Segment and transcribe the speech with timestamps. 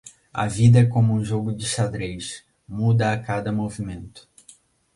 [0.33, 4.27] A vida é como um jogo de xadrez, muda a cada movimento.